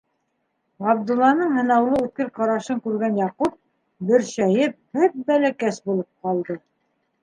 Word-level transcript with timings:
Ғабдулланың 0.85 1.51
һынаулы 1.57 1.99
үткер 2.07 2.33
ҡарашын 2.41 2.81
күргән 2.87 3.21
Яҡуп, 3.23 3.55
бөршәйеп, 4.11 4.77
бәп-бәләкәс 5.01 5.83
булып 5.89 6.13
ҡалды. 6.27 6.63